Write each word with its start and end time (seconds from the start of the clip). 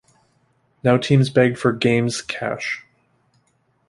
Now 0.83 0.97
teams 0.97 1.29
begged 1.29 1.59
for 1.59 1.71
"Game"'s 1.71 2.23
cash. 2.23 2.83